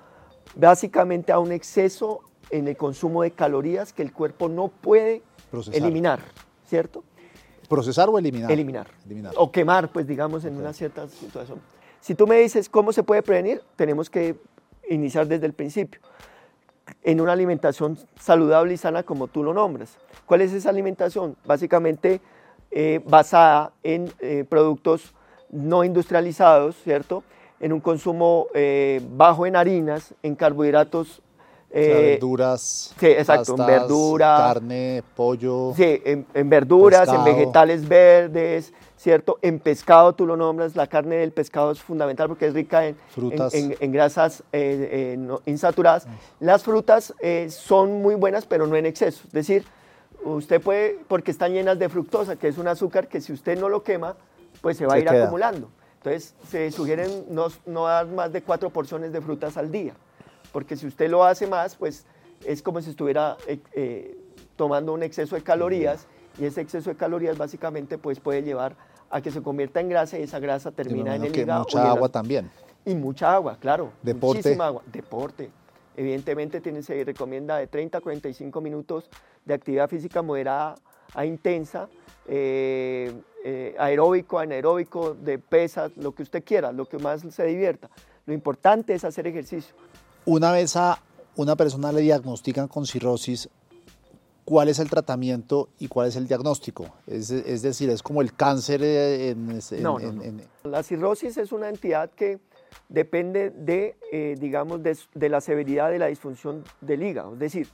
básicamente 0.56 1.32
a 1.32 1.38
un 1.38 1.52
exceso 1.52 2.22
en 2.50 2.68
el 2.68 2.76
consumo 2.76 3.22
de 3.22 3.30
calorías 3.30 3.94
que 3.94 4.02
el 4.02 4.12
cuerpo 4.12 4.50
no 4.50 4.68
puede 4.68 5.22
eliminar, 5.72 6.22
¿cierto? 6.66 7.04
¿Procesar 7.70 8.10
o 8.10 8.18
eliminar? 8.18 8.52
eliminar? 8.52 8.88
O 9.38 9.52
quemar, 9.52 9.92
pues 9.92 10.08
digamos, 10.08 10.44
en 10.44 10.58
una 10.58 10.74
cierta 10.74 11.08
situación. 11.08 11.62
Si 12.02 12.16
tú 12.16 12.26
me 12.26 12.40
dices 12.40 12.68
cómo 12.68 12.92
se 12.92 13.04
puede 13.04 13.22
prevenir, 13.22 13.62
tenemos 13.76 14.10
que 14.10 14.38
iniciar 14.90 15.28
desde 15.28 15.46
el 15.46 15.54
principio, 15.54 16.02
en 17.04 17.22
una 17.22 17.34
alimentación 17.34 18.00
saludable 18.20 18.74
y 18.74 18.78
sana 18.78 19.04
como 19.04 19.28
tú 19.28 19.44
lo 19.44 19.54
nombras. 19.54 20.00
¿Cuál 20.26 20.42
es 20.42 20.52
esa 20.52 20.72
alimentación? 20.72 21.36
Básicamente 21.46 22.22
eh, 22.72 23.02
basada 23.04 23.72
en 23.82 24.12
eh, 24.20 24.46
productos 24.48 25.14
no 25.50 25.84
industrializados, 25.84 26.76
¿cierto? 26.84 27.24
En 27.60 27.74
un 27.74 27.80
consumo 27.80 28.46
eh, 28.54 29.02
bajo 29.12 29.48
en 29.48 29.56
harinas, 29.56 30.14
en 30.22 30.36
carbohidratos. 30.36 31.20
verduras. 31.72 32.94
Sí, 33.00 33.08
exacto, 33.08 33.56
en 33.58 33.66
verduras. 33.66 34.40
Carne, 34.40 35.04
pollo. 35.16 35.74
Sí, 35.76 36.00
en, 36.06 36.50
verduras, 36.50 37.10
en 37.10 37.24
vegetales 37.24 37.88
verdes, 37.88 38.72
¿cierto? 38.96 39.40
En 39.42 39.58
pescado, 39.58 40.14
tú 40.14 40.28
lo 40.28 40.38
nombras, 40.38 40.76
la 40.76 40.86
carne 40.86 41.16
del 41.16 41.32
pescado 41.32 41.72
es 41.72 41.82
fundamental 41.82 42.28
porque 42.28 42.46
es 42.46 42.54
rica 42.54 42.86
en, 42.86 42.96
en, 43.80 43.92
grasas 43.92 44.44
insaturadas. 45.48 46.08
Las 46.40 46.64
frutas 46.64 47.16
son 47.50 48.04
muy 48.04 48.14
buenas, 48.14 48.46
pero 48.46 48.68
no 48.68 48.76
en 48.76 48.86
exceso. 48.86 49.24
Es 49.26 49.34
decir, 49.34 49.66
usted 50.24 50.62
puede, 50.62 51.00
porque 51.08 51.32
están 51.32 51.54
llenas 51.54 51.80
de 51.80 51.90
fructosa, 51.90 52.36
que 52.36 52.48
es 52.48 52.58
un 52.58 52.68
azúcar 52.68 53.08
que 53.08 53.22
si 53.22 53.34
usted 53.34 53.60
no 53.60 53.70
lo 53.70 53.84
quema, 53.84 54.16
pues 54.62 54.78
se 54.78 54.86
va 54.86 54.96
a 54.96 55.00
ir 55.00 55.10
acumulando. 55.10 55.70
Entonces, 55.98 56.34
se 56.48 56.72
sugieren 56.72 57.26
no, 57.30 57.48
no, 57.66 57.86
dar 57.86 58.08
más 58.08 58.32
de 58.32 58.42
cuatro 58.42 58.70
porciones 58.70 59.12
de 59.12 59.22
frutas 59.22 59.58
al 59.58 59.72
día, 59.72 59.94
porque 60.52 60.76
si 60.76 60.88
usted 60.88 61.10
lo 61.10 61.24
hace 61.24 61.46
más, 61.48 61.76
pues 61.76 62.06
es 62.46 62.62
como 62.62 62.82
si 62.82 62.92
estuviera 62.92 63.38
eh, 63.48 63.60
eh, 63.74 64.18
tomando 64.56 64.94
un 64.94 65.04
exceso 65.04 65.36
de 65.36 65.42
calorías, 65.42 66.08
y 66.40 66.46
ese 66.46 66.62
exceso 66.62 66.90
de 66.90 66.96
calorías 66.96 67.38
básicamente 67.38 67.98
pues 67.98 68.20
puede 68.20 68.44
llevar 68.44 68.76
a 69.10 69.22
que 69.22 69.32
se 69.32 69.42
convierta 69.42 69.82
en 69.82 69.90
grasa 69.90 70.18
y 70.18 70.24
esa 70.24 70.40
grasa 70.40 70.72
termina 70.72 71.16
en 71.16 71.26
el 71.26 71.36
hígado. 71.36 71.62
Mucha 71.62 71.92
agua 71.92 72.10
también. 72.10 72.50
Y 72.86 72.96
mucha 72.96 73.34
agua, 73.34 73.58
claro. 73.60 73.92
Deporte. 74.02 74.38
Muchísima 74.38 74.68
agua. 74.68 74.84
Deporte. 74.86 75.52
Evidentemente 75.96 76.62
se 76.82 77.04
recomienda 77.04 77.58
de 77.58 77.68
30 77.68 77.98
a 77.98 78.02
45 78.02 78.62
minutos 78.62 79.10
de 79.46 79.54
actividad 79.54 79.90
física 79.90 80.22
moderada 80.22 80.76
a 81.14 81.26
intensa, 81.26 81.90
eh, 82.28 83.12
eh, 83.44 83.76
aeróbico, 83.80 84.40
anaeróbico, 84.40 85.14
de 85.14 85.40
pesas, 85.40 85.92
lo 85.98 86.14
que 86.14 86.24
usted 86.24 86.44
quiera, 86.44 86.72
lo 86.72 86.86
que 86.86 86.98
más 87.00 87.22
se 87.30 87.46
divierta. 87.46 87.90
Lo 88.26 88.34
importante 88.34 88.94
es 88.94 89.04
hacer 89.04 89.28
ejercicio. 89.28 89.74
Una 90.26 90.52
vez 90.52 90.76
a 90.76 91.02
una 91.36 91.56
persona 91.56 91.92
le 91.92 92.02
diagnostican 92.02 92.68
con 92.68 92.86
cirrosis, 92.86 93.50
¿cuál 94.46 94.70
es 94.70 94.80
el 94.80 94.90
tratamiento 94.90 95.70
y 95.80 95.88
cuál 95.88 96.10
es 96.10 96.16
el 96.16 96.28
diagnóstico? 96.28 96.86
Es, 97.08 97.30
decir, 97.62 97.90
es 97.90 98.04
como 98.04 98.22
el 98.22 98.34
cáncer 98.34 98.84
en... 98.84 99.48
no, 99.82 100.00
no, 100.00 100.24
La 100.64 100.84
cirrosis 100.84 101.38
es 101.38 101.52
una 101.52 101.70
entidad 101.70 102.12
que 102.12 102.40
depende 102.88 103.50
de, 103.52 103.96
eh, 104.12 104.36
digamos, 104.40 104.84
de, 104.84 104.98
de, 105.14 105.30
la 105.30 105.42
severidad 105.42 105.92
de 105.92 106.00
la 106.00 106.08
disfunción 106.08 106.64
del 106.82 107.04
hígado. 107.04 107.34
Es 107.34 107.40
decir, 107.40 107.68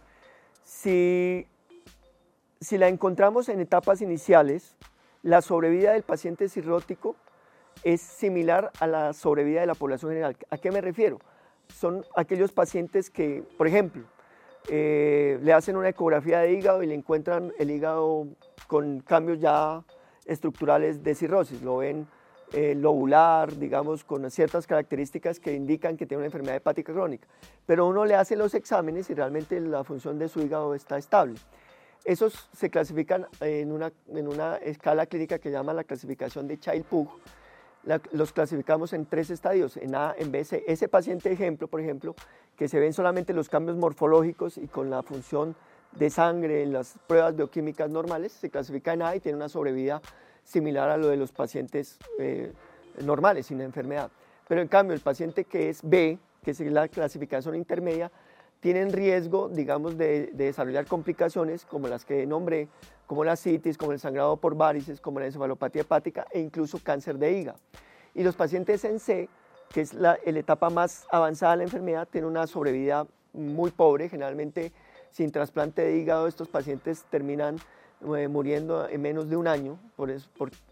si, 0.63 1.47
si 2.59 2.77
la 2.77 2.87
encontramos 2.87 3.49
en 3.49 3.59
etapas 3.59 4.01
iniciales, 4.01 4.75
la 5.23 5.41
sobrevida 5.41 5.93
del 5.93 6.03
paciente 6.03 6.49
cirrótico 6.49 7.15
es 7.83 8.01
similar 8.01 8.71
a 8.79 8.87
la 8.87 9.13
sobrevida 9.13 9.61
de 9.61 9.67
la 9.67 9.75
población 9.75 10.11
general. 10.11 10.37
¿A 10.49 10.57
qué 10.57 10.71
me 10.71 10.81
refiero? 10.81 11.19
Son 11.67 12.05
aquellos 12.15 12.51
pacientes 12.51 13.09
que, 13.09 13.43
por 13.57 13.67
ejemplo, 13.67 14.03
eh, 14.69 15.39
le 15.41 15.53
hacen 15.53 15.77
una 15.77 15.89
ecografía 15.89 16.39
de 16.39 16.53
hígado 16.53 16.83
y 16.83 16.87
le 16.87 16.95
encuentran 16.95 17.53
el 17.59 17.71
hígado 17.71 18.27
con 18.67 18.99
cambios 19.01 19.39
ya 19.39 19.83
estructurales 20.25 21.03
de 21.03 21.15
cirrosis. 21.15 21.61
Lo 21.61 21.77
ven 21.77 22.07
eh, 22.55 22.73
lobular, 22.73 23.53
digamos, 23.57 24.05
con 24.05 24.31
ciertas 24.31 24.65
características 24.65 25.41
que 25.41 25.53
indican 25.53 25.97
que 25.97 26.05
tiene 26.05 26.19
una 26.19 26.27
enfermedad 26.27 26.55
hepática 26.55 26.93
crónica. 26.93 27.27
Pero 27.65 27.85
uno 27.85 28.05
le 28.05 28.15
hace 28.15 28.37
los 28.37 28.53
exámenes 28.53 29.09
y 29.09 29.13
realmente 29.13 29.59
la 29.59 29.83
función 29.83 30.17
de 30.17 30.29
su 30.29 30.39
hígado 30.39 30.73
está 30.73 30.97
estable. 30.97 31.35
Esos 32.05 32.47
se 32.55 32.69
clasifican 32.69 33.27
en 33.41 33.73
una, 33.73 33.91
en 34.07 34.29
una 34.29 34.55
escala 34.55 35.05
clínica 35.05 35.37
que 35.37 35.51
llama 35.51 35.73
la 35.73 35.83
clasificación 35.83 36.47
de 36.47 36.57
Child-Pugh. 36.57 37.09
los 38.13 38.31
clasificamos 38.31 38.93
en 38.93 39.05
tres 39.05 39.31
estadios, 39.31 39.75
en 39.75 39.93
A, 39.93 40.15
en 40.17 40.31
B, 40.31 40.45
C. 40.45 40.63
Ese 40.65 40.87
paciente 40.87 41.29
ejemplo, 41.29 41.67
por 41.67 41.81
ejemplo, 41.81 42.15
que 42.55 42.69
se 42.69 42.79
ven 42.79 42.93
solamente 42.93 43.33
los 43.33 43.49
cambios 43.49 43.75
morfológicos 43.75 44.57
y 44.57 44.67
con 44.67 44.89
la 44.89 45.03
función 45.03 45.57
de 45.91 46.09
sangre 46.09 46.63
en 46.63 46.71
las 46.71 46.95
pruebas 47.05 47.35
bioquímicas 47.35 47.89
normales, 47.89 48.31
se 48.31 48.49
clasifica 48.49 48.93
en 48.93 49.01
A 49.01 49.13
y 49.13 49.19
tiene 49.19 49.35
una 49.35 49.49
sobrevida 49.49 50.01
similar 50.45 50.89
a 50.89 50.95
lo 50.95 51.07
de 51.07 51.17
los 51.17 51.33
pacientes 51.33 51.97
eh, 52.19 52.53
normales, 53.03 53.47
sin 53.47 53.59
enfermedad. 53.59 54.09
Pero 54.47 54.61
en 54.61 54.67
cambio, 54.67 54.93
el 54.93 55.01
paciente 55.01 55.43
que 55.43 55.69
es 55.69 55.81
B, 55.83 56.17
que 56.43 56.51
es 56.51 56.59
la 56.61 56.87
clasificación 56.87 57.55
intermedia, 57.55 58.11
tienen 58.59 58.93
riesgo, 58.93 59.49
digamos, 59.49 59.97
de, 59.97 60.27
desarrollar 60.33 60.85
complicaciones 60.85 61.65
como 61.65 61.87
las 61.87 62.05
que 62.05 62.25
nombré, 62.25 62.69
como 63.07 63.23
la 63.23 63.35
citis, 63.35 63.77
como 63.77 63.91
el 63.91 63.99
sangrado 63.99 64.37
por 64.37 64.55
varices, 64.55 65.01
como 65.01 65.19
la 65.19 65.25
encefalopatía 65.25 65.81
hepática 65.81 66.25
e 66.31 66.39
incluso 66.39 66.79
cáncer 66.81 67.17
de 67.17 67.37
hígado. 67.37 67.59
Y 68.13 68.23
los 68.23 68.35
pacientes 68.35 68.85
en 68.85 68.99
C, 68.99 69.29
que 69.73 69.81
es 69.81 69.93
la, 69.93 70.17
la 70.25 70.39
etapa 70.39 70.69
más 70.69 71.05
avanzada 71.11 71.51
de 71.53 71.57
la 71.57 71.63
enfermedad, 71.63 72.07
tienen 72.09 72.29
una 72.29 72.47
sobrevida 72.47 73.05
muy 73.33 73.71
pobre, 73.71 74.09
generalmente 74.09 74.71
sin 75.11 75.31
trasplante 75.31 75.81
de 75.81 75.97
hígado 75.97 76.27
estos 76.27 76.47
pacientes 76.47 77.05
terminan 77.09 77.57
muriendo 78.01 78.87
en 78.87 79.01
menos 79.01 79.29
de 79.29 79.35
un 79.35 79.47
año, 79.47 79.79
por 79.95 80.11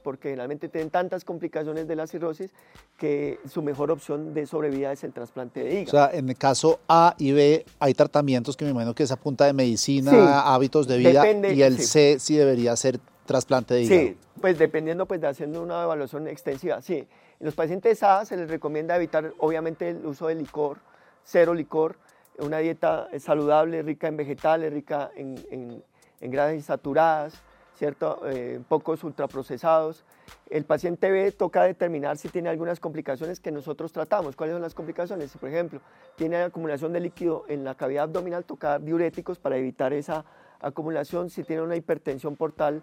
porque 0.03 0.29
generalmente 0.29 0.69
tienen 0.69 0.89
tantas 0.89 1.23
complicaciones 1.25 1.87
de 1.87 1.95
la 1.95 2.05
cirrosis 2.05 2.51
que 2.97 3.39
su 3.49 3.61
mejor 3.61 3.91
opción 3.91 4.33
de 4.33 4.45
sobrevida 4.45 4.91
es 4.91 5.03
el 5.03 5.13
trasplante 5.13 5.63
de 5.63 5.81
hígado. 5.81 5.87
O 5.87 5.91
sea, 6.09 6.17
en 6.17 6.29
el 6.29 6.37
caso 6.37 6.79
A 6.87 7.15
y 7.17 7.31
B 7.31 7.65
hay 7.79 7.93
tratamientos 7.93 8.57
que 8.57 8.65
me 8.65 8.71
imagino 8.71 8.93
que 8.93 9.03
es 9.03 9.11
a 9.11 9.15
punta 9.15 9.45
de 9.45 9.53
medicina, 9.53 10.41
hábitos 10.41 10.87
de 10.87 10.97
vida, 10.97 11.23
y 11.51 11.61
el 11.61 11.79
C 11.79 12.17
sí 12.19 12.35
debería 12.35 12.75
ser 12.75 12.99
trasplante 13.25 13.73
de 13.73 13.83
hígado. 13.83 14.01
Sí, 14.01 14.17
pues 14.39 14.59
dependiendo 14.59 15.05
pues 15.05 15.21
de 15.21 15.27
haciendo 15.27 15.63
una 15.63 15.83
evaluación 15.83 16.27
extensiva, 16.27 16.81
sí. 16.81 17.07
En 17.39 17.45
los 17.45 17.55
pacientes 17.55 18.03
A 18.03 18.25
se 18.25 18.37
les 18.37 18.49
recomienda 18.49 18.95
evitar 18.95 19.33
obviamente 19.39 19.89
el 19.89 20.05
uso 20.05 20.27
de 20.27 20.35
licor, 20.35 20.77
cero 21.23 21.53
licor, 21.53 21.97
una 22.39 22.59
dieta 22.59 23.07
saludable, 23.19 23.81
rica 23.81 24.07
en 24.07 24.17
vegetales, 24.17 24.73
rica 24.73 25.11
en 25.15 25.35
en 25.51 25.83
grasas 26.31 26.55
insaturadas, 26.55 27.41
¿cierto? 27.75 28.21
Eh, 28.25 28.61
pocos 28.67 29.03
ultraprocesados. 29.03 30.05
El 30.49 30.65
paciente 30.65 31.11
B 31.11 31.31
toca 31.31 31.63
determinar 31.63 32.17
si 32.17 32.29
tiene 32.29 32.49
algunas 32.49 32.79
complicaciones 32.79 33.39
que 33.39 33.51
nosotros 33.51 33.91
tratamos. 33.91 34.35
¿Cuáles 34.35 34.53
son 34.53 34.61
las 34.61 34.73
complicaciones? 34.73 35.31
Si, 35.31 35.37
por 35.37 35.49
ejemplo, 35.49 35.81
tiene 36.15 36.37
acumulación 36.37 36.93
de 36.93 36.99
líquido 36.99 37.45
en 37.47 37.63
la 37.63 37.75
cavidad 37.75 38.05
abdominal, 38.05 38.45
toca 38.45 38.79
diuréticos 38.79 39.39
para 39.39 39.57
evitar 39.57 39.93
esa 39.93 40.23
acumulación. 40.59 41.29
Si 41.29 41.43
tiene 41.43 41.61
una 41.61 41.75
hipertensión 41.75 42.35
portal 42.35 42.81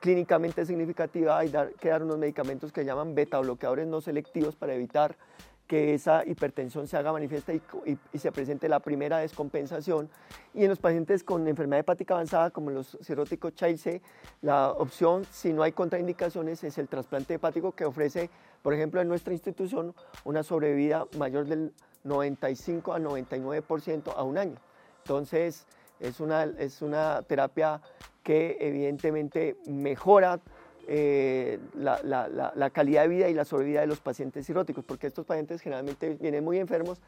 clínicamente 0.00 0.64
significativa, 0.64 1.38
hay 1.38 1.52
que 1.78 1.88
dar 1.88 2.02
unos 2.02 2.18
medicamentos 2.18 2.72
que 2.72 2.84
llaman 2.84 3.14
beta 3.14 3.38
bloqueadores 3.38 3.86
no 3.86 4.00
selectivos 4.00 4.56
para 4.56 4.74
evitar 4.74 5.16
que 5.66 5.94
esa 5.94 6.24
hipertensión 6.24 6.86
se 6.86 6.96
haga 6.96 7.12
manifiesta 7.12 7.52
y, 7.52 7.60
se 8.16 8.32
presente 8.32 8.68
la 8.68 8.80
primera 8.80 9.18
descompensación. 9.18 10.08
Y 10.54 10.62
en 10.62 10.70
los 10.70 10.78
pacientes 10.78 11.24
con 11.24 11.46
enfermedad 11.48 11.80
hepática 11.80 12.14
avanzada, 12.14 12.50
como 12.50 12.70
los 12.70 12.96
cirróticos 13.02 13.54
Child 13.54 13.78
C, 13.78 14.02
la 14.42 14.70
opción, 14.70 15.24
si 15.30 15.52
no 15.52 15.62
hay 15.62 15.72
contraindicaciones, 15.72 16.62
es 16.64 16.78
el 16.78 16.88
trasplante 16.88 17.34
hepático 17.34 17.72
que 17.72 17.84
ofrece, 17.84 18.30
por 18.62 18.74
ejemplo, 18.74 19.00
en 19.00 19.08
nuestra 19.08 19.32
institución, 19.32 19.94
una 20.24 20.42
sobrevida 20.42 21.06
mayor 21.18 21.46
del 21.46 21.72
95 22.04 22.92
al 22.92 23.04
99% 23.04 24.14
a 24.16 24.22
un 24.22 24.38
año. 24.38 24.56
Entonces, 25.02 25.66
es 25.98 26.20
una, 26.20 26.44
es 26.44 26.82
una 26.82 27.22
terapia 27.22 27.80
que 28.22 28.56
evidentemente 28.60 29.56
mejora 29.66 30.40
eh, 30.88 31.58
la, 31.74 32.00
la, 32.04 32.52
la, 32.54 32.70
calidad 32.70 33.02
de 33.02 33.08
vida 33.08 33.28
y 33.28 33.34
la 33.34 33.44
sobrevida 33.44 33.80
de 33.80 33.88
los 33.88 34.00
pacientes 34.00 34.46
cirróticos, 34.46 34.84
porque 34.84 35.08
estos 35.08 35.26
pacientes 35.26 35.60
generalmente 35.60 36.14
vienen 36.20 36.44
muy 36.44 36.58
enfermos, 36.58 37.00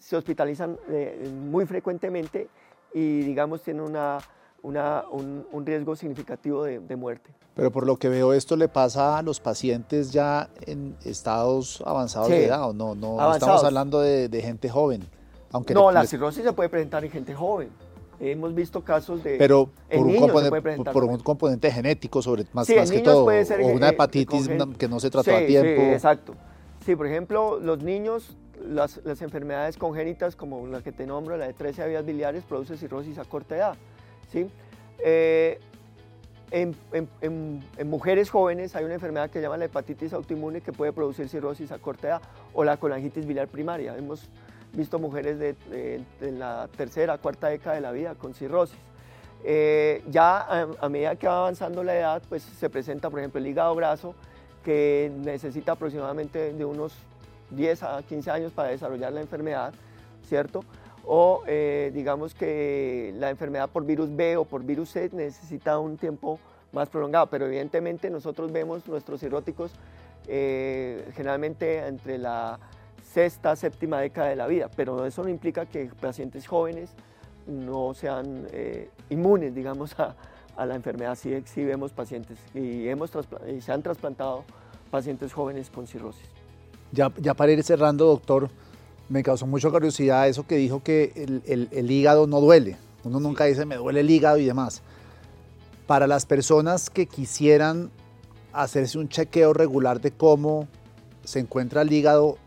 se 0.00 0.16
hospitalizan 0.16 0.78
eh, 0.88 1.30
muy 1.30 1.66
frecuentemente 1.66 2.48
y 2.94 3.20
digamos 3.20 3.62
tienen 3.62 3.82
una, 3.82 4.18
una, 4.62 5.04
un, 5.10 5.46
un, 5.52 5.66
riesgo 5.66 5.94
significativo 5.94 6.64
de, 6.64 6.78
de, 6.80 6.96
muerte. 6.96 7.30
Pero 7.54 7.70
por 7.70 7.86
lo 7.86 7.96
que 7.98 8.08
veo 8.08 8.32
esto 8.32 8.56
le 8.56 8.68
pasa 8.68 9.18
a 9.18 9.22
los 9.22 9.40
pacientes 9.40 10.10
ya 10.10 10.48
en 10.66 10.96
estados 11.04 11.82
avanzados 11.84 12.28
de 12.30 12.46
edad, 12.46 12.70
¿o 12.70 12.72
no? 12.72 12.94
No 12.94 13.34
estamos 13.34 13.62
hablando 13.62 14.00
de, 14.00 14.28
de 14.28 14.42
gente 14.42 14.68
joven. 14.68 15.06
Aunque 15.50 15.74
no, 15.74 15.90
la 15.90 16.06
cirrosis 16.06 16.44
se 16.44 16.52
puede 16.52 16.68
presentar 16.68 17.04
en 17.04 17.10
gente 17.10 17.34
joven. 17.34 17.70
Hemos 18.20 18.54
visto 18.54 18.82
casos 18.82 19.22
de. 19.22 19.36
Pero 19.36 19.70
por, 19.90 20.06
un, 20.06 20.16
componente, 20.16 20.92
por 20.92 21.04
un 21.04 21.18
componente 21.20 21.70
genético, 21.70 22.20
sobre, 22.20 22.44
más, 22.52 22.68
más 22.68 22.90
que 22.90 23.00
todo. 23.00 23.24
Puede 23.24 23.44
ser, 23.44 23.60
o 23.60 23.66
una 23.68 23.90
hepatitis 23.90 24.48
que 24.76 24.88
no 24.88 24.98
se 24.98 25.10
trató 25.10 25.36
a 25.36 25.46
tiempo. 25.46 25.82
Sí, 25.82 25.88
exacto. 25.92 26.34
Sí, 26.84 26.96
por 26.96 27.06
ejemplo, 27.06 27.60
los 27.60 27.82
niños, 27.82 28.36
las, 28.66 29.00
las, 29.04 29.22
enfermedades 29.22 29.76
congénitas, 29.76 30.34
como 30.34 30.66
la 30.66 30.82
que 30.82 30.90
te 30.90 31.06
nombro, 31.06 31.36
la 31.36 31.46
de 31.46 31.52
13 31.52 31.86
vías 31.88 32.04
biliares, 32.04 32.44
produce 32.44 32.76
cirrosis 32.76 33.18
a 33.18 33.24
corta 33.24 33.56
edad. 33.56 33.76
¿sí? 34.32 34.48
Eh, 35.04 35.60
en, 36.50 36.74
en, 36.92 37.62
en, 37.76 37.90
mujeres 37.90 38.30
jóvenes 38.30 38.74
hay 38.74 38.84
una 38.84 38.94
enfermedad 38.94 39.28
que 39.28 39.38
se 39.38 39.42
llama 39.42 39.58
la 39.58 39.66
hepatitis 39.66 40.12
autoinmune 40.12 40.60
que 40.62 40.72
puede 40.72 40.92
producir 40.92 41.28
cirrosis 41.28 41.72
a 41.72 41.78
corta 41.78 42.08
edad 42.08 42.22
o 42.54 42.64
la 42.64 42.78
colangitis 42.78 43.26
biliar 43.26 43.48
primaria. 43.48 43.96
Hemos 43.96 44.28
visto 44.72 44.98
mujeres 44.98 45.38
de, 45.38 46.04
la 46.20 46.68
tercera, 46.76 47.18
cuarta 47.18 47.48
década 47.48 47.76
de 47.76 47.80
la 47.80 47.92
vida 47.92 48.14
con 48.14 48.34
cirrosis. 48.34 48.78
Eh, 49.44 50.02
ya 50.10 50.66
a, 50.80 50.88
medida 50.88 51.16
que 51.16 51.26
va 51.26 51.38
avanzando 51.38 51.84
la 51.84 51.96
edad, 51.96 52.22
pues 52.28 52.42
se 52.42 52.68
presenta, 52.68 53.08
por 53.10 53.20
ejemplo, 53.20 53.40
el 53.40 53.46
hígado 53.46 53.74
graso, 53.74 54.14
que 54.64 55.12
necesita 55.18 55.72
aproximadamente 55.72 56.52
de 56.52 56.64
unos 56.64 56.92
10 57.50 57.82
a 57.84 58.02
15 58.02 58.30
años 58.30 58.52
para 58.52 58.70
desarrollar 58.70 59.12
la 59.12 59.20
enfermedad, 59.20 59.72
¿cierto? 60.26 60.64
O 61.06 61.42
eh, 61.46 61.90
digamos 61.94 62.34
que 62.34 63.14
la 63.16 63.30
enfermedad 63.30 63.70
por 63.70 63.86
virus 63.86 64.14
B 64.14 64.36
o 64.36 64.44
por 64.44 64.64
virus 64.64 64.90
C 64.90 65.08
necesita 65.12 65.78
un 65.78 65.96
tiempo 65.96 66.38
más 66.72 66.88
prolongado, 66.88 67.28
pero 67.28 67.46
evidentemente 67.46 68.10
nosotros 68.10 68.52
vemos 68.52 68.86
nuestros 68.86 69.20
cirróticos 69.20 69.72
eh, 70.26 71.10
generalmente 71.14 71.86
entre 71.86 72.18
la 72.18 72.58
sexta, 73.18 73.56
séptima 73.56 73.98
década 73.98 74.28
de 74.28 74.36
la 74.36 74.46
vida, 74.46 74.70
pero 74.76 75.04
eso 75.04 75.24
no 75.24 75.28
implica 75.28 75.66
que 75.66 75.90
pacientes 76.00 76.46
jóvenes 76.46 76.90
no 77.48 77.92
sean 77.92 78.46
eh, 78.52 78.90
inmunes, 79.10 79.52
digamos, 79.56 79.98
a, 79.98 80.14
a, 80.56 80.64
la 80.64 80.76
enfermedad. 80.76 81.16
Sí, 81.16 81.34
sí 81.44 81.64
vemos 81.64 81.90
pacientes 81.90 82.38
y, 82.54 82.86
hemos 82.86 83.10
y 83.52 83.60
se 83.60 83.72
han 83.72 83.82
trasplantado 83.82 84.44
pacientes 84.92 85.32
jóvenes 85.32 85.68
con 85.68 85.88
cirrosis. 85.88 86.28
Ya, 86.92 87.12
ya 87.16 87.34
para 87.34 87.50
ir 87.50 87.64
cerrando, 87.64 88.06
doctor, 88.06 88.50
me 89.08 89.24
causó 89.24 89.48
mucha 89.48 89.68
curiosidad 89.68 90.28
eso 90.28 90.46
que 90.46 90.54
dijo 90.54 90.84
que 90.84 91.12
el, 91.16 91.42
el, 91.46 91.68
el 91.72 91.90
hígado 91.90 92.28
no 92.28 92.40
duele. 92.40 92.76
Uno 93.02 93.18
nunca 93.18 93.46
dice 93.46 93.66
me 93.66 93.76
duele 93.78 93.98
el 94.00 94.10
hígado 94.10 94.38
y 94.38 94.44
demás. 94.44 94.82
Para 95.88 96.06
las 96.06 96.24
personas 96.24 96.88
que 96.88 97.06
quisieran 97.06 97.90
hacerse 98.52 98.96
un 98.96 99.08
chequeo 99.08 99.54
regular 99.54 100.00
de 100.00 100.12
cómo 100.12 100.68
se 101.24 101.40
encuentra 101.40 101.82
el 101.82 101.92
hígado, 101.92 102.38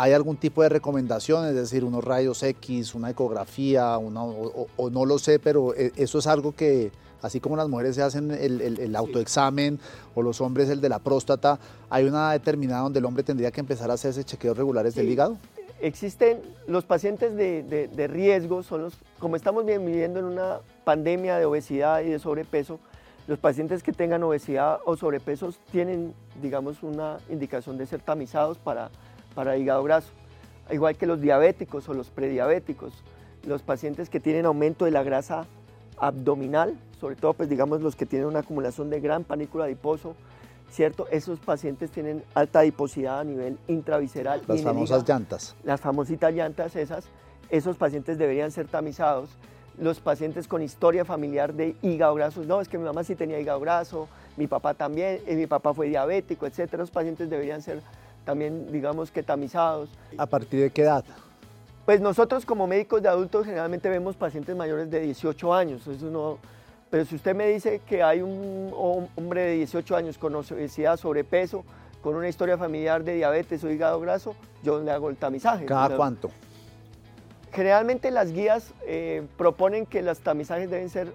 ¿Hay 0.00 0.12
algún 0.12 0.36
tipo 0.36 0.62
de 0.62 0.68
recomendación, 0.68 1.48
es 1.48 1.56
decir, 1.56 1.84
unos 1.84 2.04
rayos 2.04 2.40
X, 2.44 2.94
una 2.94 3.10
ecografía, 3.10 3.98
una, 3.98 4.22
o, 4.22 4.90
no 4.90 5.04
lo 5.04 5.18
sé, 5.18 5.40
pero 5.40 5.74
eh, 5.74 5.90
eso 5.96 6.20
es 6.20 6.28
algo 6.28 6.54
que 6.54 6.92
así 7.20 7.40
como 7.40 7.56
las 7.56 7.68
mujeres 7.68 7.96
se 7.96 8.02
hacen 8.02 8.30
el, 8.30 8.94
autoexamen 8.94 9.80
o 10.14 10.22
los 10.22 10.40
hombres 10.40 10.68
el 10.68 10.80
de 10.80 10.88
la 10.88 11.00
próstata, 11.00 11.58
¿hay 11.90 12.04
una 12.04 12.18
edad 12.18 12.32
determinada 12.34 12.82
donde 12.82 13.00
el 13.00 13.04
hombre 13.06 13.24
tendría 13.24 13.50
que 13.50 13.58
empezar 13.58 13.90
a 13.90 13.94
hacerse 13.94 14.22
chequeos 14.22 14.56
regulares 14.56 14.94
del 14.94 15.10
hígado? 15.10 15.36
Existen 15.80 16.42
los 16.68 16.84
pacientes 16.84 17.34
de, 17.34 17.64
de, 17.64 18.06
riesgo, 18.06 18.62
son 18.62 18.82
los, 18.82 18.94
como 19.18 19.34
estamos 19.34 19.66
viviendo 19.66 20.20
en 20.20 20.26
una 20.26 20.58
pandemia 20.84 21.38
de 21.38 21.44
obesidad 21.44 22.02
y 22.02 22.10
de 22.10 22.20
sobrepeso, 22.20 22.78
los 23.26 23.38
pacientes 23.40 23.82
que 23.82 23.92
tengan 23.92 24.22
obesidad 24.22 24.78
o 24.84 24.96
sobrepeso 24.96 25.52
tienen, 25.72 26.14
digamos, 26.40 26.84
una 26.84 27.18
indicación 27.28 27.78
de 27.78 27.86
ser 27.86 28.00
tamizados 28.00 28.58
para, 28.58 28.90
para 29.38 29.56
hígado 29.56 29.84
graso, 29.84 30.08
igual 30.68 30.96
que 30.96 31.06
los 31.06 31.20
diabéticos 31.20 31.88
o 31.88 31.94
los 31.94 32.10
prediabéticos, 32.10 32.92
los 33.46 33.62
pacientes 33.62 34.10
que 34.10 34.18
tienen 34.18 34.46
aumento 34.46 34.84
de 34.84 34.90
la 34.90 35.04
grasa 35.04 35.46
abdominal, 35.96 36.76
sobre 37.00 37.14
todo, 37.14 37.34
pues 37.34 37.48
digamos, 37.48 37.80
los 37.80 37.94
que 37.94 38.04
tienen 38.04 38.26
una 38.26 38.40
acumulación 38.40 38.90
de 38.90 38.98
gran 38.98 39.22
panícula 39.22 39.66
adiposo, 39.66 40.16
¿cierto? 40.72 41.06
Esos 41.12 41.38
pacientes 41.38 41.92
tienen 41.92 42.24
alta 42.34 42.58
adiposidad 42.58 43.20
a 43.20 43.22
nivel 43.22 43.60
intravisceral. 43.68 44.42
Las 44.48 44.62
famosas 44.62 45.08
llantas. 45.08 45.54
Las 45.62 45.80
famositas 45.80 46.34
llantas 46.34 46.74
esas, 46.74 47.04
esos 47.48 47.76
pacientes 47.76 48.18
deberían 48.18 48.50
ser 48.50 48.66
tamizados 48.66 49.30
los 49.80 50.00
pacientes 50.00 50.48
con 50.48 50.62
historia 50.62 51.04
familiar 51.04 51.54
de 51.54 51.76
hígado 51.80 52.16
graso, 52.16 52.42
no, 52.42 52.60
es 52.60 52.66
que 52.66 52.76
mi 52.76 52.82
mamá 52.82 53.04
sí 53.04 53.14
tenía 53.14 53.38
hígado 53.38 53.60
graso, 53.60 54.08
mi 54.36 54.48
papá 54.48 54.74
también, 54.74 55.20
y 55.28 55.34
mi 55.36 55.46
papá 55.46 55.74
fue 55.74 55.86
diabético, 55.86 56.44
etcétera. 56.44 56.82
Los 56.82 56.90
pacientes 56.90 57.30
deberían 57.30 57.62
ser 57.62 57.80
también, 58.28 58.70
digamos 58.70 59.10
que 59.10 59.22
tamizados. 59.22 59.88
¿A 60.18 60.26
partir 60.26 60.60
de 60.60 60.68
qué 60.68 60.82
edad? 60.82 61.02
Pues 61.86 61.98
nosotros 62.02 62.44
como 62.44 62.66
médicos 62.66 63.00
de 63.00 63.08
adultos 63.08 63.46
generalmente 63.46 63.88
vemos 63.88 64.16
pacientes 64.16 64.54
mayores 64.54 64.90
de 64.90 65.00
18 65.00 65.54
años, 65.54 65.86
eso 65.86 66.10
no, 66.10 66.36
pero 66.90 67.06
si 67.06 67.14
usted 67.14 67.34
me 67.34 67.46
dice 67.46 67.80
que 67.88 68.02
hay 68.02 68.20
un 68.20 68.70
hombre 69.16 69.40
de 69.40 69.52
18 69.54 69.96
años 69.96 70.18
con 70.18 70.34
obesidad, 70.34 70.98
sobrepeso, 70.98 71.64
con 72.02 72.16
una 72.16 72.28
historia 72.28 72.58
familiar 72.58 73.02
de 73.02 73.14
diabetes 73.14 73.64
o 73.64 73.70
hígado 73.70 73.98
graso, 73.98 74.36
yo 74.62 74.78
le 74.78 74.90
hago 74.90 75.08
el 75.08 75.16
tamizaje. 75.16 75.64
¿Cada 75.64 75.96
cuánto? 75.96 76.30
Generalmente 77.50 78.10
las 78.10 78.30
guías 78.30 78.74
eh, 78.86 79.26
proponen 79.38 79.86
que 79.86 80.02
los 80.02 80.18
tamizajes 80.20 80.68
deben 80.68 80.90
ser, 80.90 81.14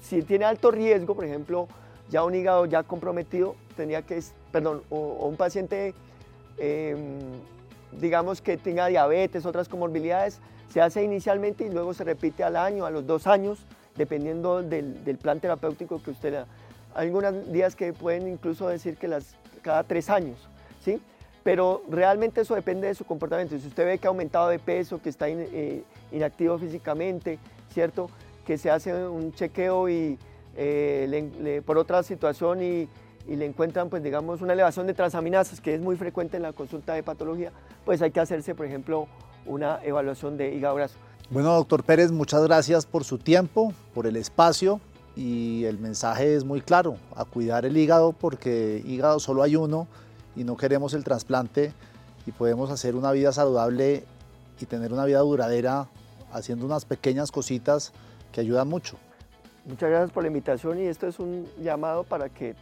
si 0.00 0.22
tiene 0.22 0.46
alto 0.46 0.70
riesgo, 0.70 1.14
por 1.14 1.26
ejemplo, 1.26 1.68
ya 2.08 2.24
un 2.24 2.34
hígado 2.34 2.64
ya 2.64 2.82
comprometido, 2.82 3.56
tenía 3.76 4.00
que, 4.00 4.22
perdón, 4.52 4.82
o, 4.88 5.26
un 5.28 5.36
paciente, 5.36 5.94
em, 6.58 7.18
digamos 7.92 8.40
que 8.40 8.56
tenga 8.56 8.86
diabetes, 8.86 9.46
otras 9.46 9.68
comorbilidades, 9.68 10.40
se 10.72 10.80
hace 10.80 11.02
inicialmente 11.02 11.64
y 11.64 11.70
luego 11.70 11.94
se 11.94 12.04
repite 12.04 12.44
al 12.44 12.56
año, 12.56 12.86
a 12.86 12.90
los 12.90 13.06
dos 13.06 13.26
años, 13.26 13.58
dependiendo 13.96 14.62
del, 14.62 15.18
plan 15.20 15.40
terapéutico 15.40 16.02
que 16.02 16.10
usted 16.10 16.30
le 16.30 16.36
da. 16.38 16.46
Algunos 16.94 17.52
días 17.52 17.76
que 17.76 17.92
pueden 17.92 18.28
incluso 18.28 18.68
decir 18.68 18.96
que 18.96 19.08
las, 19.08 19.36
cada 19.62 19.84
tres 19.84 20.10
años, 20.10 20.38
¿sí? 20.84 21.00
pero 21.42 21.82
realmente 21.88 22.40
eso 22.40 22.54
depende 22.54 22.88
de 22.88 22.94
su 22.94 23.04
comportamiento. 23.04 23.56
Si 23.58 23.68
usted 23.68 23.86
ve 23.86 23.98
que 23.98 24.06
ha 24.06 24.10
aumentado 24.10 24.48
de 24.48 24.58
peso, 24.58 25.00
que 25.00 25.08
está 25.08 25.28
eh, 25.28 25.84
inactivo 26.10 26.58
físicamente, 26.58 27.38
¿cierto? 27.72 28.10
Que 28.44 28.58
se 28.58 28.68
hace 28.68 28.92
un 28.92 29.32
chequeo 29.32 29.88
y 29.88 30.18
eh, 30.56 31.62
por 31.64 31.78
otra 31.78 32.02
situación 32.02 32.62
y, 32.62 32.88
le 33.34 33.44
encuentran, 33.44 33.88
pues 33.88 34.04
digamos, 34.04 34.40
una 34.40 34.52
elevación 34.52 34.86
de 34.86 34.94
transaminasas, 34.94 35.60
que 35.60 35.74
es 35.74 35.80
muy 35.80 35.96
frecuente 35.96 36.36
en 36.36 36.44
la 36.44 36.52
consulta 36.52 36.94
de 36.94 37.02
patología, 37.02 37.50
pues 37.84 38.00
hay 38.00 38.12
que 38.12 38.20
hacerse, 38.20 38.54
por 38.54 38.66
ejemplo, 38.66 39.08
una 39.46 39.80
evaluación 39.82 40.36
de 40.36 40.54
hígado 40.54 40.76
graso. 40.76 40.94
Bueno, 41.30 41.52
doctor 41.54 41.82
Pérez, 41.82 42.12
muchas 42.12 42.44
gracias 42.44 42.86
por 42.86 43.02
su 43.02 43.18
tiempo, 43.18 43.72
por 43.94 44.06
el 44.06 44.14
espacio 44.14 44.80
y 45.16 45.64
el 45.64 45.78
mensaje 45.78 46.36
es 46.36 46.44
muy 46.44 46.60
claro, 46.60 46.98
a 47.16 47.24
cuidar 47.24 47.64
el 47.64 47.76
hígado 47.76 48.12
porque 48.12 48.80
hígado 48.86 49.18
solo 49.18 49.42
hay 49.42 49.56
uno 49.56 49.88
y 50.36 50.44
no 50.44 50.56
queremos 50.56 50.94
el 50.94 51.02
trasplante 51.02 51.72
y 52.26 52.32
podemos 52.32 52.70
hacer 52.70 52.94
una 52.94 53.10
vida 53.10 53.32
saludable 53.32 54.04
y 54.60 54.66
tener 54.66 54.92
una 54.92 55.04
vida 55.04 55.18
duradera 55.20 55.88
haciendo 56.32 56.66
unas 56.66 56.84
pequeñas 56.84 57.32
cositas 57.32 57.92
que 58.30 58.40
ayudan 58.40 58.68
mucho. 58.68 58.96
Muchas 59.64 59.90
gracias 59.90 60.12
por 60.12 60.22
la 60.22 60.28
invitación 60.28 60.78
y 60.78 60.84
esto 60.84 61.08
es 61.08 61.18
un 61.18 61.46
llamado 61.60 62.04
para 62.04 62.28
que 62.28 62.54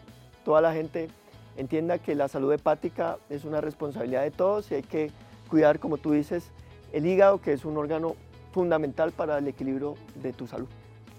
toda 0.45 0.61
la 0.61 0.73
gente 0.73 1.09
entienda 1.57 1.99
que 1.99 2.15
la 2.15 2.29
salud 2.29 2.53
hepática 2.53 3.19
es 3.31 3.45
una 3.45 3.61
responsabilidad 3.61 4.23
de 4.23 4.31
todos 4.31 4.71
y 4.71 4.77
hay 4.77 4.83
que 4.83 5.11
cuidar, 5.49 5.79
como 5.79 5.99
tú 5.99 6.13
dices, 6.13 6.51
el 6.93 7.07
hígado, 7.07 7.41
que 7.41 7.53
es 7.53 7.65
un 7.65 7.77
órgano 7.77 8.17
fundamental 8.53 9.13
para 9.13 9.39
el 9.39 9.49
equilibrio 9.49 9.95
de 10.23 10.33
tu 10.33 10.47
salud. 10.47 10.69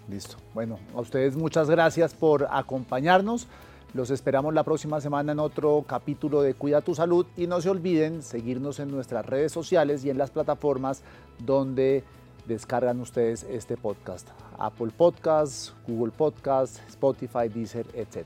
Listo. 0.09 0.37
Bueno, 0.53 0.79
a 0.93 1.01
ustedes 1.01 1.35
muchas 1.35 1.69
gracias 1.69 2.13
por 2.13 2.47
acompañarnos. 2.49 3.47
Los 3.93 4.09
esperamos 4.09 4.53
la 4.53 4.63
próxima 4.63 4.99
semana 4.99 5.31
en 5.31 5.39
otro 5.39 5.83
capítulo 5.87 6.41
de 6.41 6.53
Cuida 6.53 6.81
tu 6.81 6.95
Salud 6.95 7.25
y 7.37 7.47
no 7.47 7.61
se 7.61 7.69
olviden 7.69 8.23
seguirnos 8.23 8.79
en 8.79 8.91
nuestras 8.91 9.25
redes 9.25 9.53
sociales 9.53 10.03
y 10.03 10.09
en 10.09 10.17
las 10.17 10.31
plataformas 10.31 11.01
donde 11.39 12.03
descargan 12.45 12.99
ustedes 12.99 13.43
este 13.43 13.77
podcast. 13.77 14.27
Apple 14.59 14.91
Podcasts, 14.95 15.73
Google 15.87 16.11
Podcasts, 16.11 16.81
Spotify, 16.89 17.47
Deezer, 17.47 17.85
etc. 17.93 18.25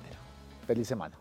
Feliz 0.69 0.87
semana. 0.87 1.18